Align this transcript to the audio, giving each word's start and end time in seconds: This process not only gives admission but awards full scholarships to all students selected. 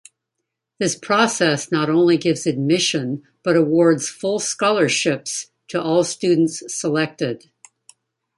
This 0.79 0.95
process 0.95 1.71
not 1.71 1.87
only 1.87 2.17
gives 2.17 2.47
admission 2.47 3.21
but 3.43 3.55
awards 3.55 4.09
full 4.09 4.39
scholarships 4.39 5.51
to 5.67 5.79
all 5.79 6.03
students 6.03 6.63
selected. 6.75 7.51